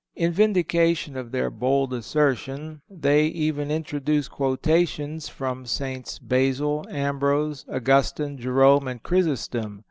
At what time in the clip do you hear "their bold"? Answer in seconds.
1.31-1.93